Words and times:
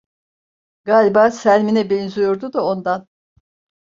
Galiba 0.83 1.31
Selmin'e 1.31 1.89
benziyordu 1.89 2.53
da 2.53 2.63
ondan... 2.65 3.07